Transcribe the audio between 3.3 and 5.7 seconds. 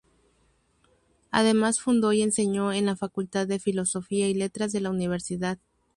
de Filosofía y Letras de la universidad.